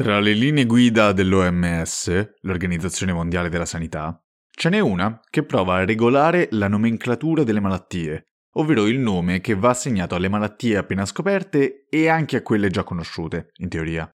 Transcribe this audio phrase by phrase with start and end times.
[0.00, 4.18] Tra le linee guida dell'OMS, l'Organizzazione Mondiale della Sanità,
[4.50, 9.54] ce n'è una che prova a regolare la nomenclatura delle malattie, ovvero il nome che
[9.54, 14.10] va assegnato alle malattie appena scoperte e anche a quelle già conosciute, in teoria.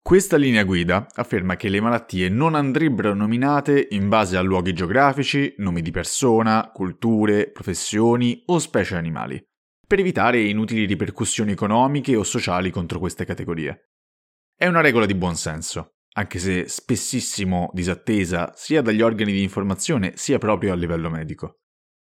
[0.00, 5.52] Questa linea guida afferma che le malattie non andrebbero nominate in base a luoghi geografici,
[5.58, 9.38] nomi di persona, culture, professioni o specie animali,
[9.86, 13.90] per evitare inutili ripercussioni economiche o sociali contro queste categorie.
[14.58, 20.12] È una regola di buon senso, anche se spessissimo disattesa sia dagli organi di informazione
[20.16, 21.58] sia proprio a livello medico.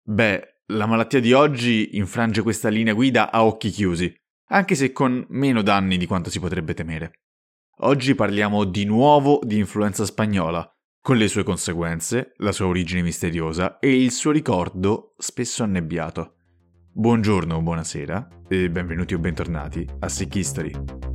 [0.02, 4.12] Beh, la malattia di oggi infrange questa linea guida a occhi chiusi,
[4.48, 7.12] anche se con meno danni di quanto si potrebbe temere.
[7.82, 10.68] Oggi parliamo di nuovo di influenza spagnola,
[11.00, 16.38] con le sue conseguenze, la sua origine misteriosa e il suo ricordo spesso annebbiato.
[16.92, 21.11] Buongiorno o buonasera e benvenuti o bentornati a Sick History.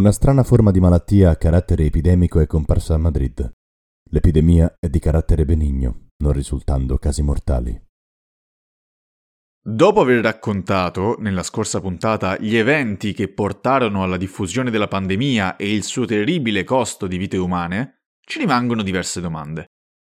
[0.00, 3.52] Una strana forma di malattia a carattere epidemico è comparsa a Madrid.
[4.12, 7.78] L'epidemia è di carattere benigno, non risultando casi mortali.
[9.62, 15.70] Dopo aver raccontato, nella scorsa puntata, gli eventi che portarono alla diffusione della pandemia e
[15.70, 19.66] il suo terribile costo di vite umane, ci rimangono diverse domande.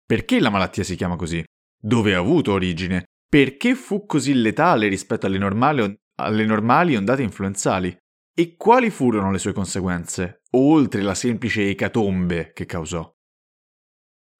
[0.05, 1.43] Perché la malattia si chiama così?
[1.81, 3.05] Dove ha avuto origine?
[3.27, 7.99] Perché fu così letale rispetto alle normali, alle normali ondate influenzali?
[8.39, 13.13] E quali furono le sue conseguenze, oltre la semplice ecatombe che causò?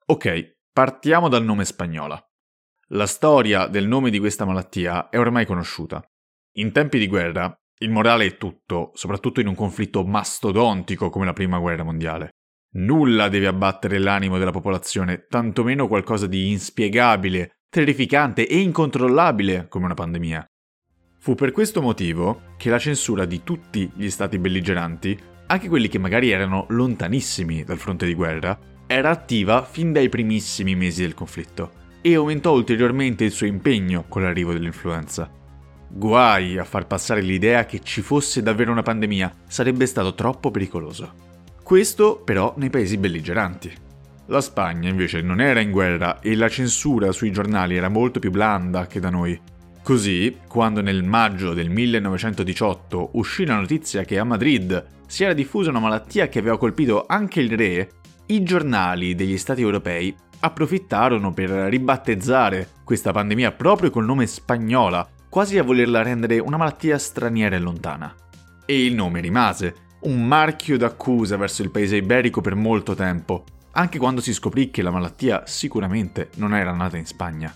[0.07, 2.17] Ok, partiamo dal nome spagnola.
[2.91, 6.01] La storia del nome di questa malattia è ormai conosciuta.
[6.59, 11.33] In tempi di guerra, il morale è tutto, soprattutto in un conflitto mastodontico come la
[11.33, 12.35] Prima Guerra Mondiale.
[12.75, 19.95] Nulla deve abbattere l'animo della popolazione, tantomeno qualcosa di inspiegabile, terrificante e incontrollabile come una
[19.95, 20.47] pandemia.
[21.29, 25.15] Fu per questo motivo che la censura di tutti gli stati belligeranti,
[25.49, 30.75] anche quelli che magari erano lontanissimi dal fronte di guerra, era attiva fin dai primissimi
[30.75, 35.31] mesi del conflitto e aumentò ulteriormente il suo impegno con l'arrivo dell'influenza.
[35.87, 41.13] Guai a far passare l'idea che ci fosse davvero una pandemia, sarebbe stato troppo pericoloso.
[41.63, 43.71] Questo però nei paesi belligeranti.
[44.29, 48.31] La Spagna invece non era in guerra e la censura sui giornali era molto più
[48.31, 49.39] blanda che da noi.
[49.89, 55.71] Così, quando nel maggio del 1918 uscì la notizia che a Madrid si era diffusa
[55.71, 57.89] una malattia che aveva colpito anche il re,
[58.27, 65.57] i giornali degli stati europei approfittarono per ribattezzare questa pandemia proprio col nome spagnola, quasi
[65.57, 68.15] a volerla rendere una malattia straniera e lontana.
[68.67, 73.97] E il nome rimase, un marchio d'accusa verso il paese iberico per molto tempo, anche
[73.97, 77.51] quando si scoprì che la malattia sicuramente non era nata in Spagna.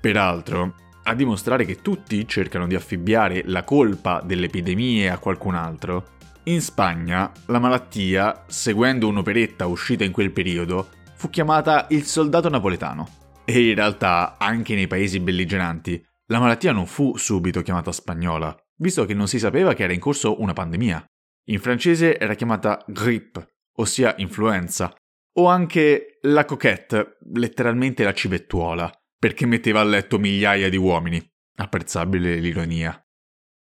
[0.00, 6.14] Peraltro, a dimostrare che tutti cercano di affibbiare la colpa delle epidemie a qualcun altro,
[6.44, 13.08] in Spagna la malattia, seguendo un'operetta uscita in quel periodo, fu chiamata il soldato napoletano.
[13.44, 19.04] E in realtà, anche nei paesi belligeranti, la malattia non fu subito chiamata spagnola, visto
[19.04, 21.04] che non si sapeva che era in corso una pandemia.
[21.50, 24.92] In francese era chiamata grippe, ossia influenza,
[25.34, 31.24] o anche la coquette, letteralmente la civettuola, perché metteva a letto migliaia di uomini.
[31.56, 33.00] Apprezzabile l'ironia.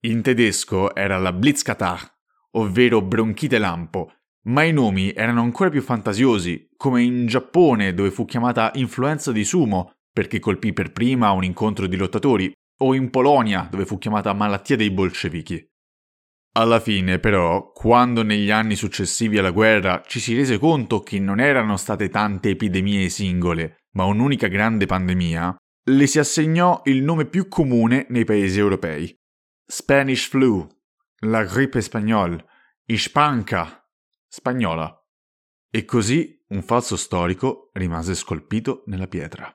[0.06, 2.16] In tedesco era la Blitzkatar,
[2.52, 4.12] ovvero bronchite lampo,
[4.44, 9.44] ma i nomi erano ancora più fantasiosi, come in Giappone dove fu chiamata influenza di
[9.44, 14.32] sumo perché colpì per prima un incontro di lottatori, o in Polonia dove fu chiamata
[14.32, 15.64] malattia dei bolscevichi.
[16.52, 21.38] Alla fine, però, quando negli anni successivi alla guerra ci si rese conto che non
[21.38, 25.56] erano state tante epidemie singole, ma un'unica grande pandemia,
[25.88, 29.14] le si assegnò il nome più comune nei paesi europei.
[29.66, 30.66] Spanish flu,
[31.20, 32.44] la gripe spagnola,
[32.84, 33.86] Ispanca,
[34.26, 34.94] spagnola.
[35.70, 39.52] E così un falso storico rimase scolpito nella pietra.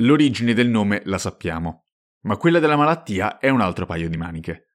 [0.00, 1.85] L'origine del nome la sappiamo,
[2.26, 4.74] ma quella della malattia è un altro paio di maniche.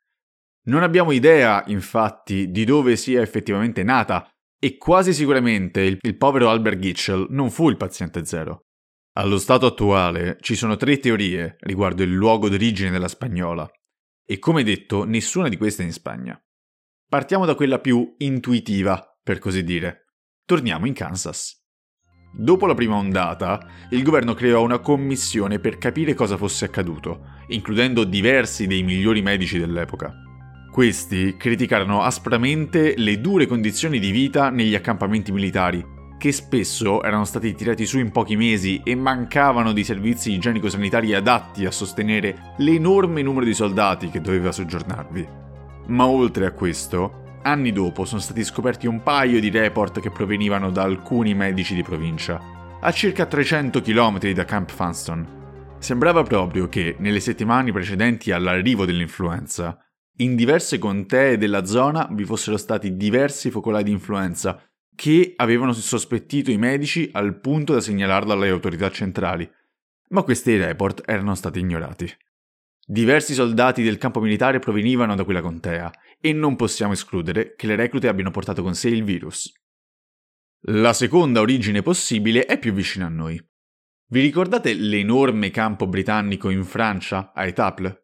[0.64, 6.50] Non abbiamo idea, infatti, di dove sia effettivamente nata e quasi sicuramente il, il povero
[6.50, 8.66] Albert Gitchell non fu il paziente zero.
[9.14, 13.70] Allo stato attuale ci sono tre teorie riguardo il luogo d'origine della spagnola,
[14.26, 16.42] e come detto nessuna di queste è in Spagna.
[17.10, 20.06] Partiamo da quella più intuitiva, per così dire.
[20.46, 21.61] Torniamo in Kansas.
[22.34, 28.06] Dopo la prima ondata, il governo creò una commissione per capire cosa fosse accaduto, includendo
[28.06, 30.14] diversi dei migliori medici dell'epoca.
[30.72, 35.86] Questi criticarono aspramente le dure condizioni di vita negli accampamenti militari,
[36.18, 41.66] che spesso erano stati tirati su in pochi mesi e mancavano di servizi igienico-sanitari adatti
[41.66, 45.28] a sostenere l'enorme numero di soldati che doveva soggiornarvi.
[45.88, 50.70] Ma oltre a questo, Anni dopo sono stati scoperti un paio di report che provenivano
[50.70, 52.40] da alcuni medici di provincia,
[52.80, 55.40] a circa 300 km da Camp Funston.
[55.80, 59.84] Sembrava proprio che, nelle settimane precedenti all'arrivo dell'influenza,
[60.18, 64.62] in diverse contee della zona vi fossero stati diversi focolai di influenza
[64.94, 69.50] che avevano sospettito i medici al punto da segnalarlo alle autorità centrali,
[70.10, 72.14] ma questi report erano stati ignorati.
[72.86, 77.76] Diversi soldati del campo militare provenivano da quella contea e non possiamo escludere che le
[77.76, 79.52] reclute abbiano portato con sé il virus.
[80.66, 83.42] La seconda origine possibile è più vicina a noi.
[84.08, 87.98] Vi ricordate l'enorme campo britannico in Francia, a Etaples?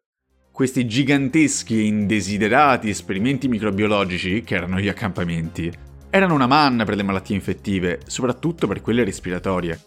[0.50, 5.70] Questi giganteschi e indesiderati esperimenti microbiologici, che erano gli accampamenti,
[6.10, 9.80] erano una manna per le malattie infettive, soprattutto per quelle respiratorie.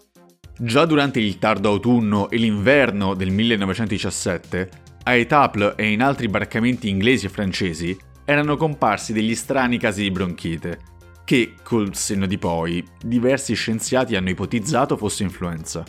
[0.56, 6.88] Già durante il tardo autunno e l'inverno del 1917, a Etaples e in altri barcamenti
[6.88, 10.78] inglesi e francesi erano comparsi degli strani casi di bronchite,
[11.24, 15.84] che, col senno di poi, diversi scienziati hanno ipotizzato fosse influenza.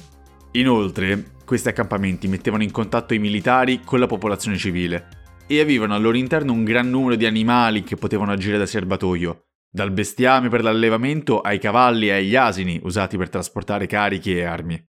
[0.53, 5.07] Inoltre, questi accampamenti mettevano in contatto i militari con la popolazione civile
[5.47, 9.45] e avevano al loro interno un gran numero di animali che potevano agire da serbatoio,
[9.69, 14.83] dal bestiame per l'allevamento ai cavalli e agli asini usati per trasportare carichi e armi.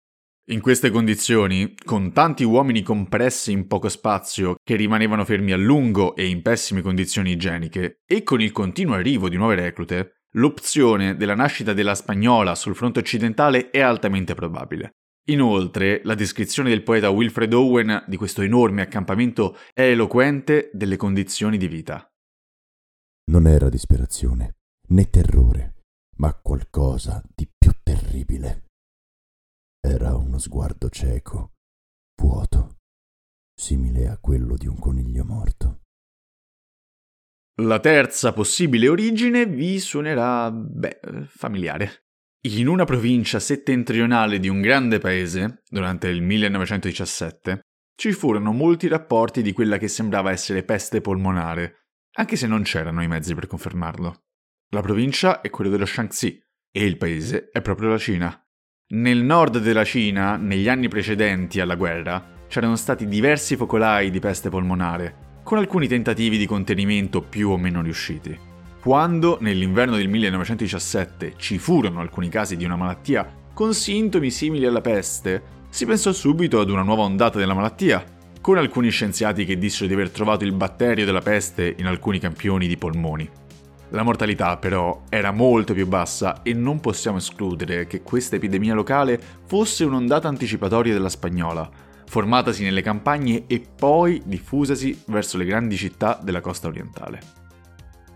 [0.50, 6.16] In queste condizioni, con tanti uomini compressi in poco spazio che rimanevano fermi a lungo
[6.16, 11.36] e in pessime condizioni igieniche, e con il continuo arrivo di nuove reclute, l'opzione della
[11.36, 14.96] nascita della spagnola sul fronte occidentale è altamente probabile.
[15.26, 21.58] Inoltre, la descrizione del poeta Wilfred Owen di questo enorme accampamento è eloquente delle condizioni
[21.58, 22.12] di vita.
[23.32, 24.56] Non era disperazione,
[24.88, 25.76] né terrore,
[26.18, 28.70] ma qualcosa di più terribile.
[29.83, 31.54] Era uno sguardo cieco,
[32.22, 32.78] vuoto,
[33.54, 35.81] simile a quello di un coniglio morto.
[37.62, 42.06] La terza possibile origine vi suonerà, beh, familiare.
[42.48, 47.62] In una provincia settentrionale di un grande paese, durante il 1917,
[47.95, 53.04] ci furono molti rapporti di quella che sembrava essere peste polmonare, anche se non c'erano
[53.04, 54.25] i mezzi per confermarlo.
[54.69, 56.39] La provincia è quella dello Shaanxi
[56.72, 58.41] e il paese è proprio la Cina.
[58.94, 64.50] Nel nord della Cina, negli anni precedenti alla guerra, c'erano stati diversi focolai di peste
[64.50, 68.38] polmonare, con alcuni tentativi di contenimento più o meno riusciti.
[68.82, 74.82] Quando, nell'inverno del 1917, ci furono alcuni casi di una malattia con sintomi simili alla
[74.82, 78.04] peste, si pensò subito ad una nuova ondata della malattia,
[78.42, 82.68] con alcuni scienziati che dissero di aver trovato il batterio della peste in alcuni campioni
[82.68, 83.30] di polmoni.
[83.92, 89.20] La mortalità però era molto più bassa e non possiamo escludere che questa epidemia locale
[89.46, 91.70] fosse un'ondata anticipatoria della spagnola,
[92.08, 97.20] formatasi nelle campagne e poi diffusasi verso le grandi città della costa orientale.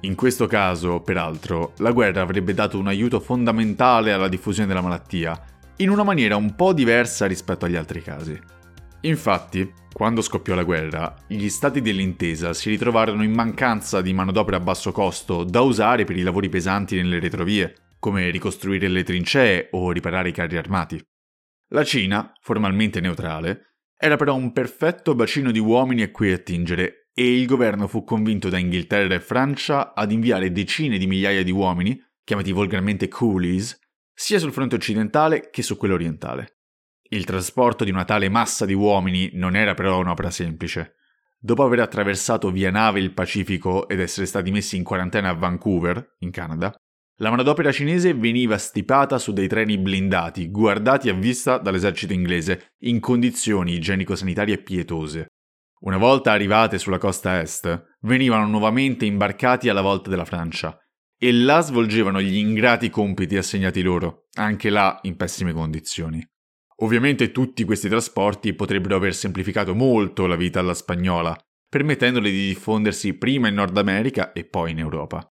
[0.02, 5.38] In questo caso, peraltro, la guerra avrebbe dato un aiuto fondamentale alla diffusione della malattia,
[5.78, 8.40] in una maniera un po' diversa rispetto agli altri casi.
[9.06, 14.62] Infatti, quando scoppiò la guerra, gli stati dell'intesa si ritrovarono in mancanza di manodopera a
[14.62, 19.92] basso costo da usare per i lavori pesanti nelle retrovie, come ricostruire le trincee o
[19.92, 21.00] riparare i carri armati.
[21.70, 27.40] La Cina, formalmente neutrale, era però un perfetto bacino di uomini a cui attingere e
[27.40, 31.98] il governo fu convinto da Inghilterra e Francia ad inviare decine di migliaia di uomini,
[32.24, 33.80] chiamati volgarmente coolies,
[34.14, 36.55] sia sul fronte occidentale che su quello orientale.
[37.16, 40.96] Il trasporto di una tale massa di uomini non era però un'opera semplice.
[41.40, 46.16] Dopo aver attraversato via nave il Pacifico ed essere stati messi in quarantena a Vancouver,
[46.20, 46.76] in Canada,
[47.20, 53.00] la manodopera cinese veniva stipata su dei treni blindati, guardati a vista dall'esercito inglese, in
[53.00, 55.28] condizioni igienico-sanitarie pietose.
[55.84, 60.78] Una volta arrivate sulla costa est, venivano nuovamente imbarcati alla volta della Francia,
[61.18, 66.22] e là svolgevano gli ingrati compiti assegnati loro, anche là in pessime condizioni.
[66.82, 71.38] Ovviamente tutti questi trasporti potrebbero aver semplificato molto la vita alla spagnola,
[71.70, 75.26] permettendole di diffondersi prima in Nord America e poi in Europa.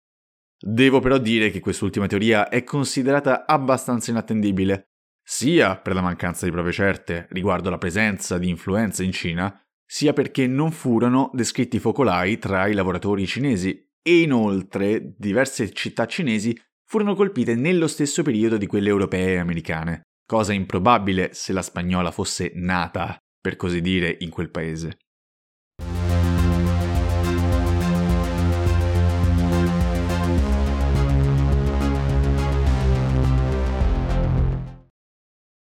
[0.63, 4.89] Devo però dire che quest'ultima teoria è considerata abbastanza inattendibile,
[5.23, 10.13] sia per la mancanza di prove certe riguardo la presenza di influenza in Cina, sia
[10.13, 16.55] perché non furono descritti focolai tra i lavoratori cinesi e inoltre diverse città cinesi
[16.85, 20.01] furono colpite nello stesso periodo di quelle europee e americane.
[20.31, 24.97] Cosa improbabile se la spagnola fosse nata, per così dire, in quel paese.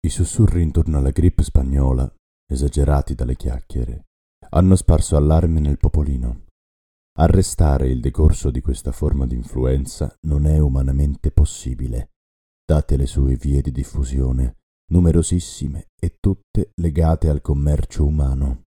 [0.00, 2.10] I sussurri intorno alla grippe spagnola,
[2.50, 4.06] esagerati dalle chiacchiere,
[4.52, 6.46] hanno sparso allarme nel popolino.
[7.18, 12.12] Arrestare il decorso di questa forma di influenza non è umanamente possibile,
[12.66, 14.56] date le sue vie di diffusione,
[14.88, 18.64] numerosissime e tutte legate al commercio umano.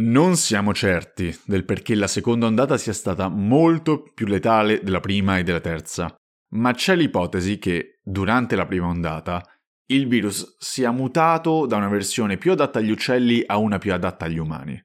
[0.00, 5.36] Non siamo certi del perché la seconda ondata sia stata molto più letale della prima
[5.36, 6.14] e della terza,
[6.54, 9.44] ma c'è l'ipotesi che, durante la prima ondata,
[9.88, 14.24] il virus sia mutato da una versione più adatta agli uccelli a una più adatta
[14.24, 14.82] agli umani.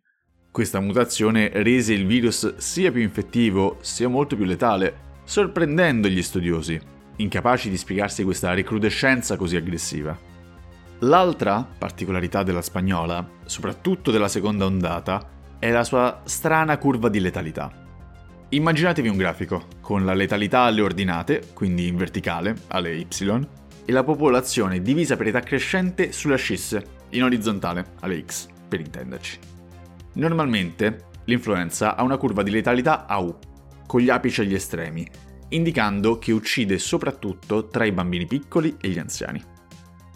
[0.51, 6.93] Questa mutazione rese il virus sia più infettivo sia molto più letale, sorprendendo gli studiosi,
[7.17, 10.17] incapaci di spiegarsi questa recrudescenza così aggressiva.
[10.99, 15.29] L'altra particolarità della spagnola, soprattutto della seconda ondata,
[15.59, 17.71] è la sua strana curva di letalità.
[18.49, 23.07] Immaginatevi un grafico, con la letalità alle ordinate, quindi in verticale, alle y,
[23.85, 29.39] e la popolazione divisa per età crescente sulle ascisse, in orizzontale, alle X, per intenderci.
[30.13, 33.37] Normalmente l'influenza ha una curva di letalità a U,
[33.85, 35.07] con gli apici agli estremi,
[35.49, 39.43] indicando che uccide soprattutto tra i bambini piccoli e gli anziani.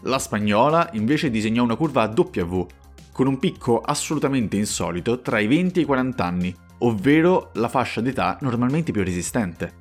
[0.03, 2.65] La spagnola invece disegnò una curva a W,
[3.11, 8.01] con un picco assolutamente insolito tra i 20 e i 40 anni, ovvero la fascia
[8.01, 9.73] d'età normalmente più resistente.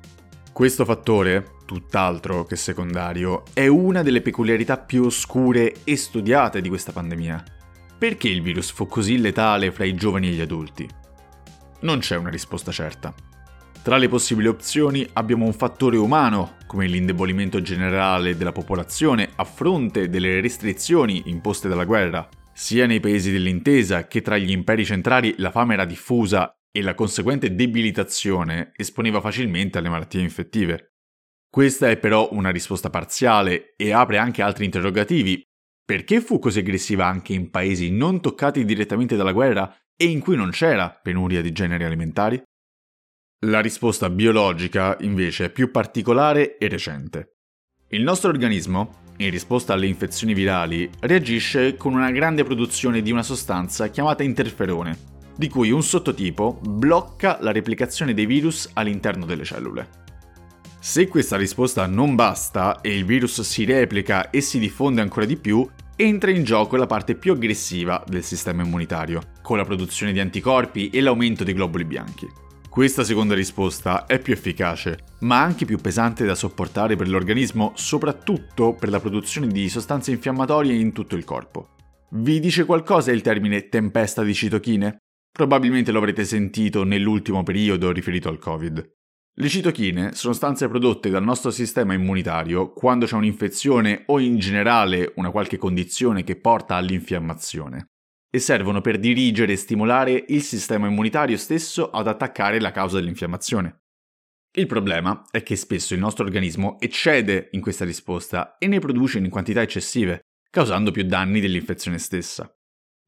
[0.51, 6.91] Questo fattore tutt'altro che secondario, è una delle peculiarità più oscure e studiate di questa
[6.91, 7.43] pandemia.
[7.95, 10.89] Perché il virus fu così letale fra i giovani e gli adulti?
[11.81, 13.13] Non c'è una risposta certa.
[13.81, 20.09] Tra le possibili opzioni abbiamo un fattore umano, come l'indebolimento generale della popolazione a fronte
[20.09, 25.49] delle restrizioni imposte dalla guerra, sia nei paesi dell'intesa che tra gli imperi centrali la
[25.49, 30.95] fame era diffusa e la conseguente debilitazione esponeva facilmente alle malattie infettive.
[31.49, 35.41] Questa è però una risposta parziale e apre anche altri interrogativi.
[35.83, 40.35] Perché fu così aggressiva anche in paesi non toccati direttamente dalla guerra e in cui
[40.35, 42.43] non c'era penuria di generi alimentari?
[43.43, 47.35] La risposta biologica, invece, è più particolare e recente.
[47.91, 53.23] Il nostro organismo, in risposta alle infezioni virali, reagisce con una grande produzione di una
[53.23, 54.97] sostanza chiamata interferone,
[55.37, 59.87] di cui un sottotipo blocca la replicazione dei virus all'interno delle cellule.
[60.81, 65.37] Se questa risposta non basta e il virus si replica e si diffonde ancora di
[65.37, 65.65] più,
[65.95, 70.89] entra in gioco la parte più aggressiva del sistema immunitario, con la produzione di anticorpi
[70.89, 72.47] e l'aumento dei globuli bianchi.
[72.69, 78.73] Questa seconda risposta è più efficace, ma anche più pesante da sopportare per l'organismo, soprattutto
[78.73, 81.69] per la produzione di sostanze infiammatorie in tutto il corpo.
[82.11, 84.97] Vi dice qualcosa il termine tempesta di citochine?
[85.31, 88.87] Probabilmente lo avrete sentito nell'ultimo periodo riferito al Covid.
[89.33, 95.11] Le citochine sono sostanze prodotte dal nostro sistema immunitario quando c'è un'infezione o in generale
[95.15, 97.87] una qualche condizione che porta all'infiammazione
[98.29, 103.81] e servono per dirigere e stimolare il sistema immunitario stesso ad attaccare la causa dell'infiammazione.
[104.51, 109.19] Il problema è che spesso il nostro organismo eccede in questa risposta e ne produce
[109.19, 112.51] in quantità eccessive, causando più danni dell'infezione stessa.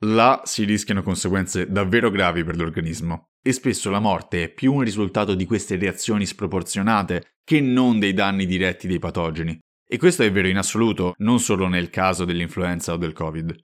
[0.05, 4.81] Là si rischiano conseguenze davvero gravi per l'organismo e spesso la morte è più un
[4.81, 9.59] risultato di queste reazioni sproporzionate che non dei danni diretti dei patogeni.
[9.87, 13.55] E questo è vero in assoluto, non solo nel caso dell'influenza o del Covid.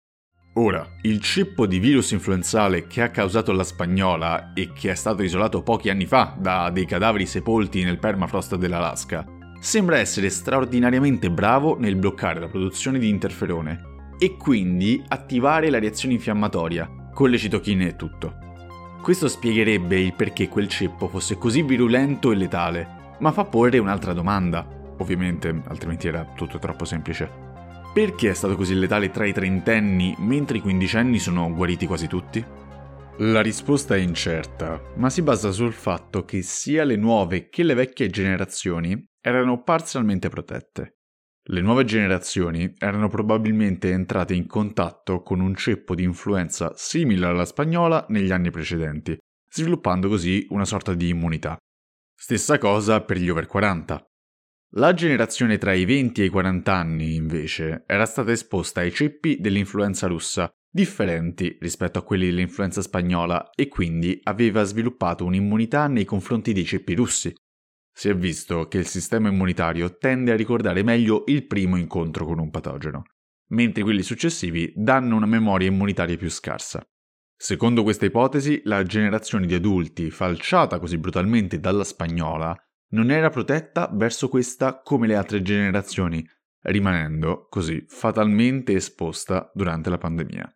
[0.59, 5.21] Ora, il ceppo di virus influenzale che ha causato la spagnola e che è stato
[5.21, 9.23] isolato pochi anni fa da dei cadaveri sepolti nel permafrost dell'Alaska,
[9.59, 16.15] sembra essere straordinariamente bravo nel bloccare la produzione di interferone e quindi attivare la reazione
[16.15, 18.37] infiammatoria, con le citochine e tutto.
[19.03, 24.13] Questo spiegherebbe il perché quel ceppo fosse così virulento e letale, ma fa porre un'altra
[24.13, 24.67] domanda.
[24.97, 27.46] Ovviamente, altrimenti era tutto troppo semplice.
[27.97, 32.45] Perché è stato così letale tra i trentenni mentre i quindicenni sono guariti quasi tutti?
[33.17, 37.73] La risposta è incerta, ma si basa sul fatto che sia le nuove che le
[37.73, 40.99] vecchie generazioni erano parzialmente protette.
[41.41, 47.45] Le nuove generazioni erano probabilmente entrate in contatto con un ceppo di influenza simile alla
[47.45, 49.17] spagnola negli anni precedenti,
[49.49, 51.57] sviluppando così una sorta di immunità.
[52.15, 54.05] Stessa cosa per gli over 40.
[54.71, 59.37] La generazione tra i 20 e i 40 anni, invece, era stata esposta ai ceppi
[59.39, 66.51] dell'influenza russa, differenti rispetto a quelli dell'influenza spagnola, e quindi aveva sviluppato un'immunità nei confronti
[66.51, 67.33] dei ceppi russi.
[67.91, 72.37] Si è visto che il sistema immunitario tende a ricordare meglio il primo incontro con
[72.37, 73.03] un patogeno,
[73.51, 76.85] mentre quelli successivi danno una memoria immunitaria più scarsa.
[77.39, 82.55] Secondo questa ipotesi, la generazione di adulti, falciata così brutalmente dalla spagnola,
[82.89, 86.25] non era protetta verso questa come le altre generazioni,
[86.61, 90.51] rimanendo così fatalmente esposta durante la pandemia.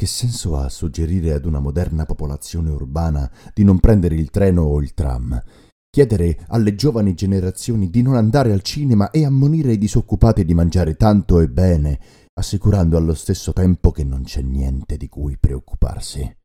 [0.00, 4.80] Che senso ha suggerire ad una moderna popolazione urbana di non prendere il treno o
[4.80, 5.42] il tram?
[5.90, 10.96] Chiedere alle giovani generazioni di non andare al cinema e ammonire i disoccupati di mangiare
[10.96, 11.98] tanto e bene,
[12.34, 16.36] assicurando allo stesso tempo che non c'è niente di cui preoccuparsi.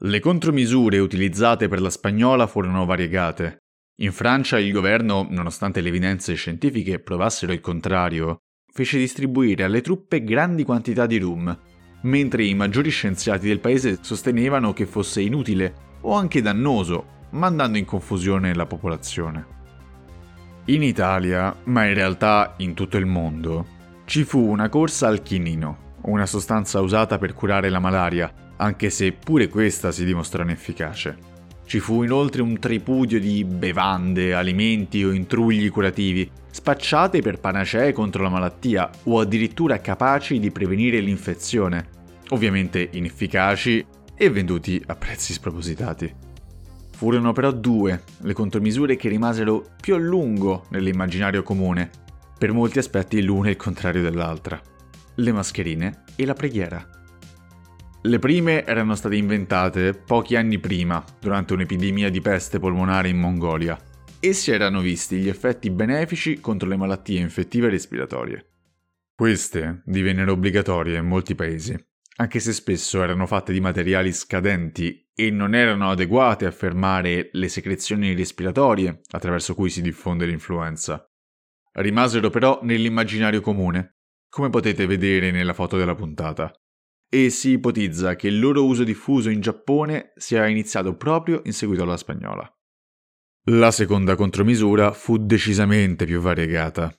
[0.00, 3.58] Le contromisure utilizzate per la spagnola furono variegate.
[4.02, 10.22] In Francia il governo, nonostante le evidenze scientifiche provassero il contrario, fece distribuire alle truppe
[10.22, 11.58] grandi quantità di rum,
[12.02, 17.84] mentre i maggiori scienziati del paese sostenevano che fosse inutile o anche dannoso, mandando in
[17.84, 19.54] confusione la popolazione.
[20.66, 23.66] In Italia, ma in realtà in tutto il mondo,
[24.04, 29.12] ci fu una corsa al chinino, una sostanza usata per curare la malaria, anche se
[29.12, 31.34] pure questa si dimostrò inefficace.
[31.66, 38.22] Ci fu inoltre un tripudio di bevande, alimenti o intrugli curativi, spacciate per panacee contro
[38.22, 41.88] la malattia o addirittura capaci di prevenire l'infezione,
[42.30, 43.84] ovviamente inefficaci
[44.16, 46.25] e venduti a prezzi spropositati.
[46.96, 51.90] Furono però due le contromisure che rimasero più a lungo nell'immaginario comune,
[52.38, 54.58] per molti aspetti l'una il contrario dell'altra.
[55.16, 56.88] Le mascherine e la preghiera.
[58.00, 63.78] Le prime erano state inventate pochi anni prima, durante un'epidemia di peste polmonare in Mongolia,
[64.18, 68.52] e si erano visti gli effetti benefici contro le malattie infettive respiratorie.
[69.14, 71.76] Queste divennero obbligatorie in molti paesi,
[72.16, 77.48] anche se spesso erano fatte di materiali scadenti e non erano adeguate a fermare le
[77.48, 81.06] secrezioni respiratorie attraverso cui si diffonde l'influenza.
[81.72, 83.96] Rimasero però nell'immaginario comune,
[84.28, 86.52] come potete vedere nella foto della puntata,
[87.08, 91.82] e si ipotizza che il loro uso diffuso in Giappone sia iniziato proprio in seguito
[91.82, 92.50] alla spagnola.
[93.50, 96.92] La seconda contromisura fu decisamente più variegata.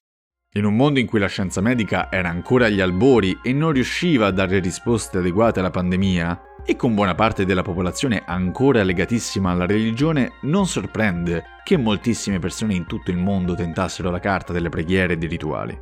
[0.54, 4.28] In un mondo in cui la scienza medica era ancora agli albori e non riusciva
[4.28, 9.66] a dare risposte adeguate alla pandemia, e con buona parte della popolazione ancora legatissima alla
[9.66, 15.14] religione, non sorprende che moltissime persone in tutto il mondo tentassero la carta delle preghiere
[15.14, 15.78] e dei rituali.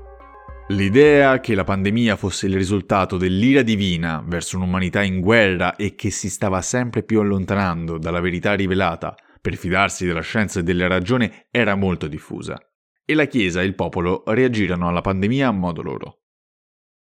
[0.69, 6.09] L'idea che la pandemia fosse il risultato dell'ira divina verso un'umanità in guerra e che
[6.09, 11.45] si stava sempre più allontanando dalla verità rivelata per fidarsi della scienza e della ragione
[11.49, 12.59] era molto diffusa
[13.05, 16.19] e la Chiesa e il popolo reagirono alla pandemia a modo loro.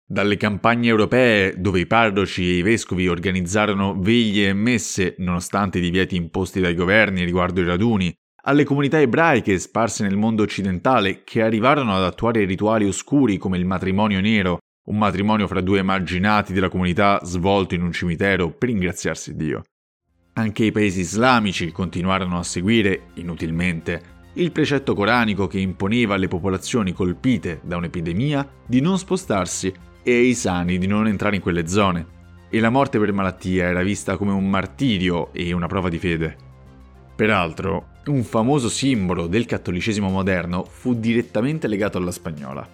[0.10, 5.82] Dalle campagne europee, dove i parroci e i vescovi organizzarono veglie e messe nonostante i
[5.82, 11.42] divieti imposti dai governi riguardo i raduni, alle comunità ebraiche sparse nel mondo occidentale che
[11.42, 16.70] arrivarono ad attuare rituali oscuri come il matrimonio nero, un matrimonio fra due emarginati della
[16.70, 19.64] comunità svolto in un cimitero per ringraziarsi Dio.
[20.34, 26.94] Anche i paesi islamici continuarono a seguire, inutilmente, il precetto coranico che imponeva alle popolazioni
[26.94, 29.74] colpite da un'epidemia di non spostarsi
[30.04, 32.16] e ai sani di non entrare in quelle zone.
[32.50, 36.36] E la morte per malattia era vista come un martirio e una prova di fede.
[37.16, 42.66] Peraltro, un famoso simbolo del cattolicesimo moderno fu direttamente legato alla spagnola.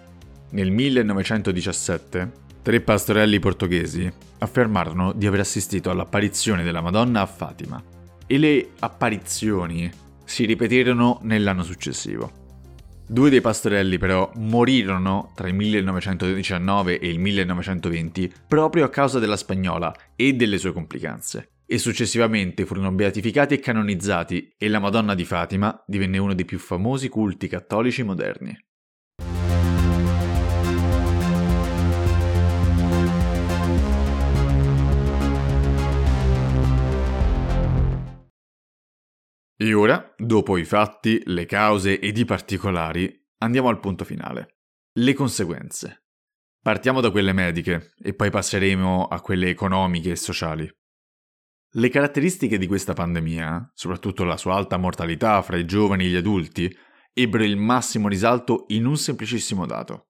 [0.50, 2.30] Nel 1917,
[2.62, 7.82] tre pastorelli portoghesi affermarono di aver assistito all'apparizione della Madonna a Fatima.
[8.26, 9.90] E le apparizioni
[10.24, 12.42] si ripetirono nell'anno successivo.
[13.06, 19.36] Due dei pastorelli però morirono tra il 1919 e il 1920 proprio a causa della
[19.36, 25.24] spagnola e delle sue complicanze, e successivamente furono beatificati e canonizzati e la Madonna di
[25.24, 28.56] Fatima divenne uno dei più famosi culti cattolici moderni.
[39.56, 44.56] E ora, dopo i fatti, le cause ed i particolari, andiamo al punto finale.
[44.94, 46.06] Le conseguenze.
[46.60, 50.68] Partiamo da quelle mediche e poi passeremo a quelle economiche e sociali.
[51.76, 56.16] Le caratteristiche di questa pandemia, soprattutto la sua alta mortalità fra i giovani e gli
[56.16, 56.76] adulti,
[57.12, 60.08] ebbero il massimo risalto in un semplicissimo dato.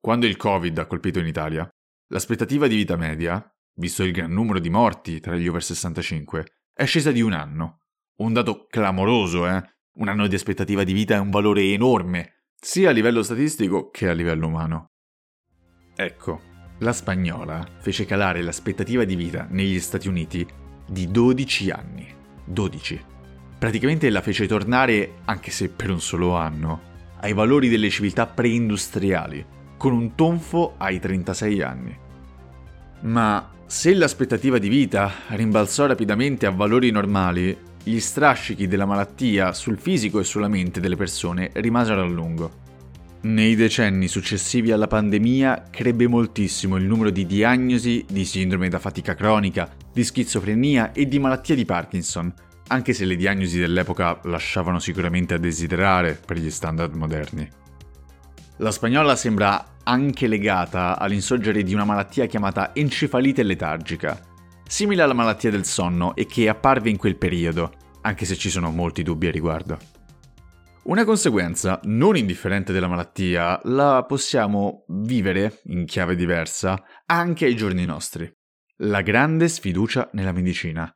[0.00, 1.66] Quando il Covid ha colpito in Italia,
[2.08, 3.42] l'aspettativa di vita media,
[3.76, 7.81] visto il gran numero di morti tra gli over 65, è scesa di un anno
[8.16, 9.62] un dato clamoroso, eh?
[9.94, 14.08] Un anno di aspettativa di vita è un valore enorme, sia a livello statistico che
[14.08, 14.86] a livello umano.
[15.94, 16.40] Ecco,
[16.78, 20.46] la spagnola fece calare l'aspettativa di vita negli Stati Uniti
[20.88, 22.14] di 12 anni.
[22.44, 23.04] 12.
[23.58, 29.44] Praticamente la fece tornare, anche se per un solo anno, ai valori delle civiltà preindustriali,
[29.76, 31.96] con un tonfo ai 36 anni.
[33.02, 39.78] Ma se l'aspettativa di vita rimbalzò rapidamente a valori normali, gli strascichi della malattia sul
[39.78, 42.60] fisico e sulla mente delle persone rimasero a lungo.
[43.22, 49.14] Nei decenni successivi alla pandemia crebbe moltissimo il numero di diagnosi di sindrome da fatica
[49.14, 52.32] cronica, di schizofrenia e di malattia di Parkinson,
[52.68, 57.48] anche se le diagnosi dell'epoca lasciavano sicuramente a desiderare per gli standard moderni.
[58.56, 64.20] La spagnola sembra anche legata all'insorgere di una malattia chiamata encefalite letargica,
[64.72, 68.70] simile alla malattia del sonno e che apparve in quel periodo, anche se ci sono
[68.70, 69.78] molti dubbi a riguardo.
[70.84, 77.84] Una conseguenza non indifferente della malattia la possiamo vivere in chiave diversa anche ai giorni
[77.84, 78.32] nostri.
[78.76, 80.90] La grande sfiducia nella medicina.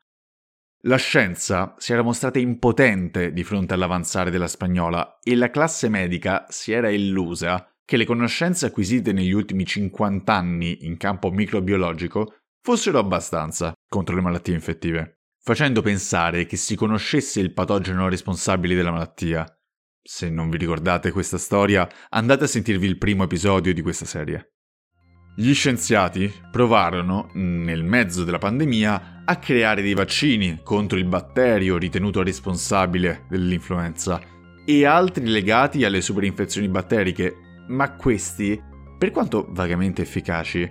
[0.84, 6.46] La scienza si era mostrata impotente di fronte all'avanzare della spagnola e la classe medica
[6.48, 12.98] si era illusa che le conoscenze acquisite negli ultimi 50 anni in campo microbiologico fossero
[12.98, 19.46] abbastanza contro le malattie infettive, facendo pensare che si conoscesse il patogeno responsabile della malattia.
[20.02, 24.54] Se non vi ricordate questa storia, andate a sentirvi il primo episodio di questa serie.
[25.36, 32.24] Gli scienziati provarono, nel mezzo della pandemia, a creare dei vaccini contro il batterio ritenuto
[32.24, 34.20] responsabile dell'influenza
[34.64, 37.32] e altri legati alle superinfezioni batteriche,
[37.68, 38.60] ma questi,
[38.98, 40.68] per quanto vagamente efficaci,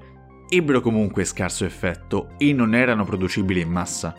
[0.50, 4.16] ebbero comunque scarso effetto e non erano producibili in massa.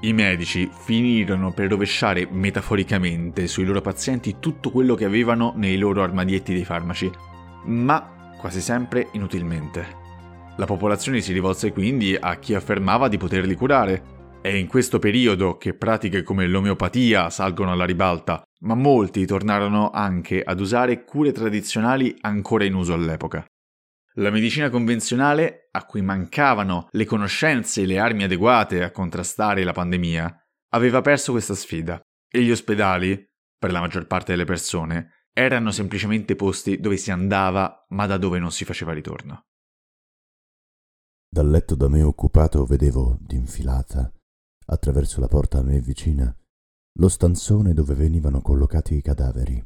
[0.00, 6.02] I medici finirono per rovesciare metaforicamente sui loro pazienti tutto quello che avevano nei loro
[6.02, 7.10] armadietti dei farmaci,
[7.64, 10.06] ma quasi sempre inutilmente.
[10.56, 14.16] La popolazione si rivolse quindi a chi affermava di poterli curare.
[14.40, 20.42] È in questo periodo che pratiche come l'omeopatia salgono alla ribalta, ma molti tornarono anche
[20.42, 23.44] ad usare cure tradizionali ancora in uso all'epoca.
[24.18, 29.72] La medicina convenzionale, a cui mancavano le conoscenze e le armi adeguate a contrastare la
[29.72, 33.24] pandemia, aveva perso questa sfida e gli ospedali,
[33.56, 38.40] per la maggior parte delle persone, erano semplicemente posti dove si andava ma da dove
[38.40, 39.46] non si faceva ritorno.
[41.30, 44.12] Dal letto da me occupato vedevo d'infilata,
[44.66, 46.36] attraverso la porta a me vicina,
[46.98, 49.64] lo stanzone dove venivano collocati i cadaveri.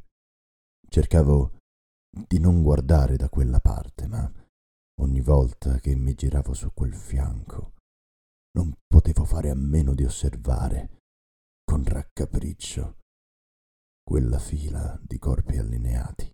[0.87, 1.57] Cercavo
[2.11, 4.31] di non guardare da quella parte, ma
[5.01, 7.73] ogni volta che mi giravo su quel fianco
[8.55, 10.99] non potevo fare a meno di osservare,
[11.65, 12.99] con raccapriccio,
[14.03, 16.31] quella fila di corpi allineati.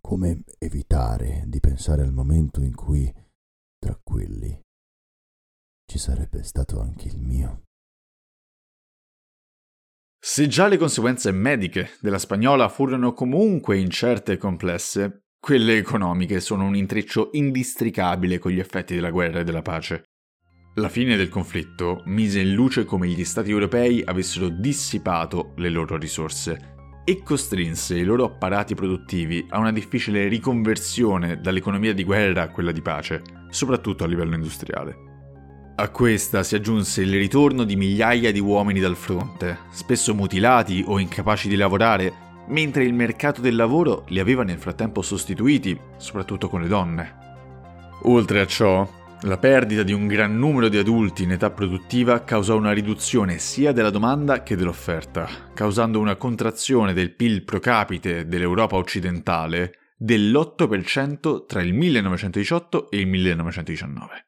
[0.00, 3.12] Come evitare di pensare al momento in cui,
[3.78, 4.58] tra quelli,
[5.84, 7.64] ci sarebbe stato anche il mio?
[10.18, 16.64] Se già le conseguenze mediche della spagnola furono comunque incerte e complesse, quelle economiche sono
[16.64, 20.02] un intreccio indistricabile con gli effetti della guerra e della pace.
[20.74, 25.96] La fine del conflitto mise in luce come gli stati europei avessero dissipato le loro
[25.98, 32.50] risorse e costrinse i loro apparati produttivi a una difficile riconversione dall'economia di guerra a
[32.50, 34.96] quella di pace, soprattutto a livello industriale.
[35.76, 40.98] A questa si aggiunse il ritorno di migliaia di uomini dal fronte, spesso mutilati o
[40.98, 46.60] incapaci di lavorare, mentre il mercato del lavoro li aveva nel frattempo sostituiti, soprattutto con
[46.60, 47.16] le donne.
[48.02, 48.88] Oltre a ciò,
[49.22, 53.72] la perdita di un gran numero di adulti in età produttiva causò una riduzione sia
[53.72, 61.62] della domanda che dell'offerta, causando una contrazione del PIL pro capite dell'Europa occidentale dell'8% tra
[61.62, 64.26] il 1918 e il 1919.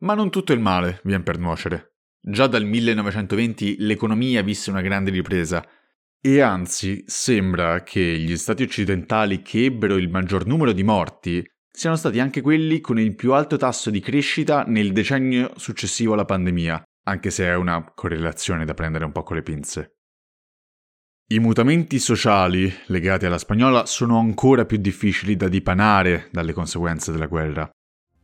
[0.00, 1.94] Ma non tutto il male viene per nuocere.
[2.20, 5.66] Già dal 1920 l'economia visse una grande ripresa
[6.20, 11.94] e anzi sembra che gli stati occidentali che ebbero il maggior numero di morti siano
[11.94, 16.82] stati anche quelli con il più alto tasso di crescita nel decennio successivo alla pandemia,
[17.04, 19.92] anche se è una correlazione da prendere un po' con le pinze.
[21.30, 27.26] I mutamenti sociali legati alla spagnola sono ancora più difficili da dipanare dalle conseguenze della
[27.26, 27.70] guerra.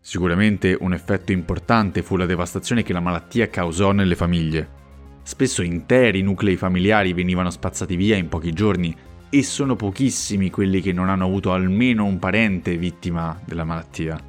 [0.01, 4.84] Sicuramente un effetto importante fu la devastazione che la malattia causò nelle famiglie.
[5.27, 8.95] Spesso interi nuclei familiari venivano spazzati via in pochi giorni
[9.31, 14.21] e sono pochissimi quelli che non hanno avuto almeno un parente vittima della malattia.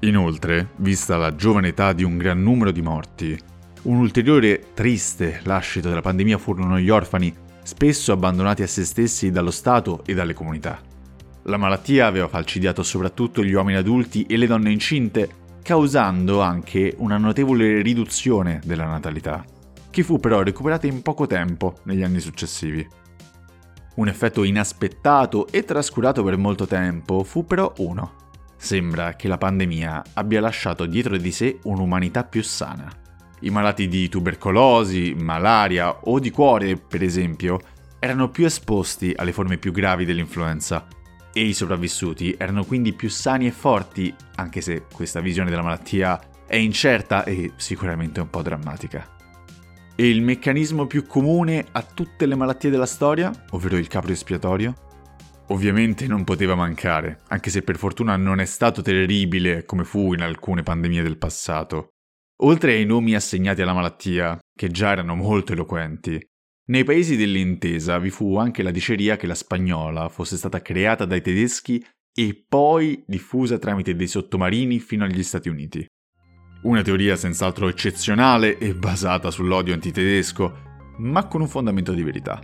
[0.00, 3.38] Inoltre, vista la giovane età di un gran numero di morti,
[3.82, 7.32] un ulteriore triste lascito della pandemia furono gli orfani,
[7.62, 10.80] spesso abbandonati a se stessi dallo Stato e dalle comunità.
[11.42, 15.28] La malattia aveva falcidiato soprattutto gli uomini adulti e le donne incinte,
[15.62, 19.44] causando anche una notevole riduzione della natalità,
[19.94, 22.84] che fu però recuperata in poco tempo negli anni successivi.
[23.94, 28.32] Un effetto inaspettato e trascurato per molto tempo fu però uno.
[28.56, 32.90] Sembra che la pandemia abbia lasciato dietro di sé un'umanità più sana.
[33.42, 37.60] I malati di tubercolosi, malaria o di cuore, per esempio,
[38.00, 40.88] erano più esposti alle forme più gravi dell'influenza
[41.32, 46.20] e i sopravvissuti erano quindi più sani e forti, anche se questa visione della malattia
[46.48, 49.13] è incerta e sicuramente un po' drammatica.
[49.96, 54.74] E il meccanismo più comune a tutte le malattie della storia, ovvero il capro espiatorio?
[55.48, 60.22] Ovviamente non poteva mancare, anche se per fortuna non è stato terribile come fu in
[60.22, 61.90] alcune pandemie del passato.
[62.42, 66.20] Oltre ai nomi assegnati alla malattia, che già erano molto eloquenti,
[66.66, 71.20] nei paesi dell'intesa vi fu anche la diceria che la spagnola fosse stata creata dai
[71.20, 75.86] tedeschi e poi diffusa tramite dei sottomarini fino agli Stati Uniti.
[76.64, 82.40] Una teoria senz'altro eccezionale e basata sull'odio antitedesco, ma con un fondamento di verità.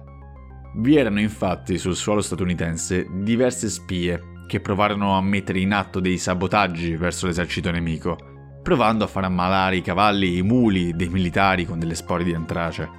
[0.74, 6.18] Vi erano infatti sul suolo statunitense diverse spie che provarono a mettere in atto dei
[6.18, 8.18] sabotaggi verso l'esercito nemico,
[8.62, 12.34] provando a far ammalare i cavalli e i muli dei militari con delle spore di
[12.34, 12.90] antrace.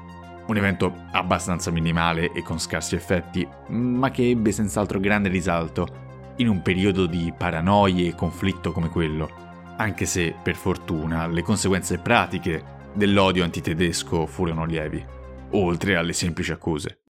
[0.48, 6.48] Un evento abbastanza minimale e con scarsi effetti, ma che ebbe senz'altro grande risalto in
[6.48, 9.51] un periodo di paranoie e conflitto come quello,
[9.82, 15.04] anche se, per fortuna, le conseguenze pratiche dell'odio antitedesco furono lievi,
[15.52, 17.04] oltre alle semplici accuse.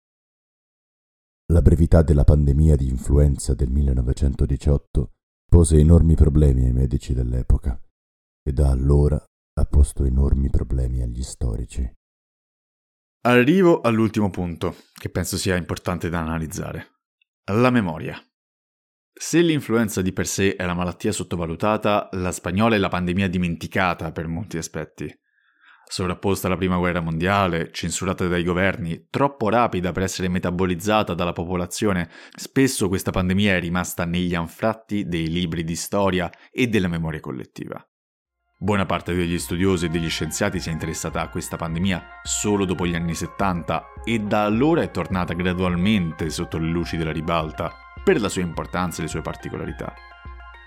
[1.51, 5.13] La brevità della pandemia di influenza del 1918
[5.49, 7.81] pose enormi problemi ai medici dell'epoca
[8.43, 11.91] e da allora ha posto enormi problemi agli storici.
[13.21, 16.99] Arrivo all'ultimo punto, che penso sia importante da analizzare.
[17.51, 18.23] La memoria.
[19.21, 24.13] Se l'influenza di per sé è la malattia sottovalutata, la spagnola è la pandemia dimenticata
[24.13, 25.13] per molti aspetti.
[25.85, 32.09] Sovrapposta alla prima guerra mondiale, censurata dai governi, troppo rapida per essere metabolizzata dalla popolazione,
[32.33, 37.85] spesso questa pandemia è rimasta negli anfratti dei libri di storia e della memoria collettiva.
[38.57, 42.87] Buona parte degli studiosi e degli scienziati si è interessata a questa pandemia solo dopo
[42.87, 48.19] gli anni 70 e da allora è tornata gradualmente sotto le luci della ribalta per
[48.21, 49.93] la sua importanza e le sue particolarità.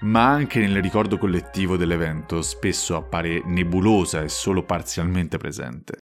[0.02, 5.98] Ma anche nel ricordo collettivo dell'evento spesso appare nebulosa e solo parzialmente presente.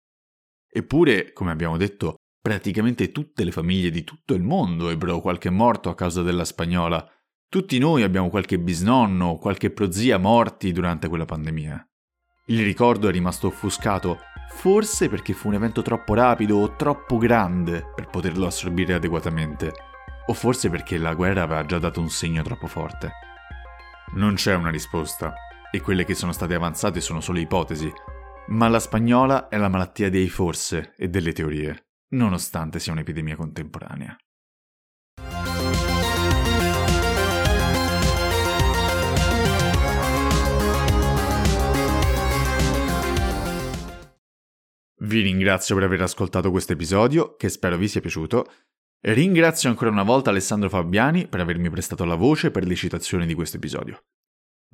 [0.70, 5.90] Eppure, come abbiamo detto, praticamente tutte le famiglie di tutto il mondo ebbero qualche morto
[5.90, 7.10] a causa della spagnola
[7.56, 11.88] tutti noi abbiamo qualche bisnonno o qualche prozia morti durante quella pandemia.
[12.48, 14.20] Il ricordo è rimasto offuscato,
[14.56, 19.72] forse perché fu un evento troppo rapido o troppo grande per poterlo assorbire adeguatamente,
[20.28, 23.12] o forse perché la guerra aveva già dato un segno troppo forte.
[24.16, 25.34] Non c'è una risposta,
[25.72, 27.92] e quelle che sono state avanzate sono solo ipotesi,
[28.48, 34.16] ma la spagnola è la malattia dei forse e delle teorie, nonostante sia un'epidemia contemporanea.
[44.98, 48.50] Vi ringrazio per aver ascoltato questo episodio, che spero vi sia piaciuto.
[49.08, 53.36] Ringrazio ancora una volta Alessandro Fabiani per avermi prestato la voce per le citazioni di
[53.36, 54.06] questo episodio.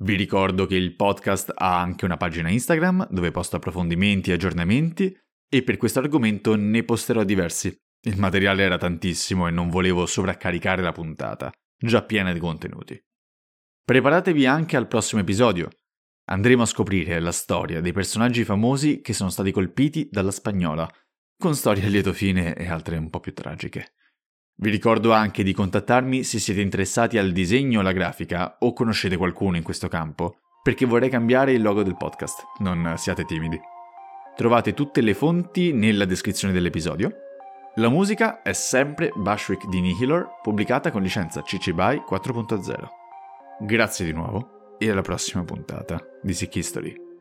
[0.00, 5.14] Vi ricordo che il podcast ha anche una pagina Instagram dove posto approfondimenti e aggiornamenti
[5.50, 7.78] e per questo argomento ne posterò diversi.
[8.04, 12.98] Il materiale era tantissimo e non volevo sovraccaricare la puntata, già piena di contenuti.
[13.84, 15.68] Preparatevi anche al prossimo episodio,
[16.30, 20.88] Andremo a scoprire la storia dei personaggi famosi che sono stati colpiti dalla spagnola,
[21.36, 23.94] con storie a lieto fine e altre un po' più tragiche.
[24.54, 29.16] Vi ricordo anche di contattarmi se siete interessati al disegno o alla grafica o conoscete
[29.16, 33.60] qualcuno in questo campo, perché vorrei cambiare il logo del podcast, non siate timidi.
[34.36, 37.12] Trovate tutte le fonti nella descrizione dell'episodio.
[37.76, 42.86] La musica è sempre Bushwick di Nihilor, pubblicata con licenza CC BY 4.0.
[43.60, 47.11] Grazie di nuovo e alla prossima puntata di Sick History.